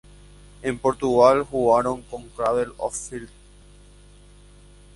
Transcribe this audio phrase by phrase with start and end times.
[0.63, 3.29] En Portugal, jugaron con Cradle Of Filth.